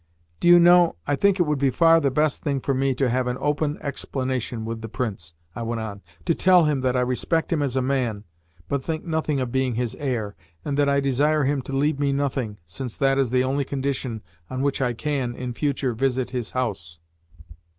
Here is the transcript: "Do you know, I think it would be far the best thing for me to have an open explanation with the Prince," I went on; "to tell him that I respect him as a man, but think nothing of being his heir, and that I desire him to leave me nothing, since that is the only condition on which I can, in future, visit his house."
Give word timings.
"Do 0.39 0.47
you 0.47 0.57
know, 0.57 0.95
I 1.05 1.15
think 1.15 1.39
it 1.39 1.43
would 1.43 1.59
be 1.59 1.69
far 1.69 1.99
the 1.99 2.09
best 2.09 2.41
thing 2.41 2.59
for 2.59 2.73
me 2.73 2.95
to 2.95 3.07
have 3.07 3.27
an 3.27 3.37
open 3.39 3.77
explanation 3.81 4.65
with 4.65 4.81
the 4.81 4.89
Prince," 4.89 5.35
I 5.55 5.61
went 5.61 5.79
on; 5.79 6.01
"to 6.25 6.33
tell 6.33 6.65
him 6.65 6.81
that 6.81 6.97
I 6.97 7.01
respect 7.01 7.53
him 7.53 7.61
as 7.61 7.77
a 7.77 7.83
man, 7.83 8.23
but 8.67 8.83
think 8.83 9.05
nothing 9.05 9.39
of 9.39 9.51
being 9.51 9.75
his 9.75 9.93
heir, 9.99 10.35
and 10.65 10.75
that 10.75 10.89
I 10.89 11.01
desire 11.01 11.43
him 11.43 11.61
to 11.61 11.71
leave 11.73 11.99
me 11.99 12.11
nothing, 12.13 12.57
since 12.65 12.97
that 12.97 13.19
is 13.19 13.29
the 13.29 13.43
only 13.43 13.63
condition 13.63 14.23
on 14.49 14.63
which 14.63 14.81
I 14.81 14.93
can, 14.93 15.35
in 15.35 15.53
future, 15.53 15.93
visit 15.93 16.31
his 16.31 16.49
house." 16.57 16.99